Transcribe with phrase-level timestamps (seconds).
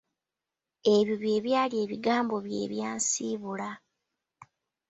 [0.95, 3.69] Ebyo bye byali ebigambo bye ebyansiibula.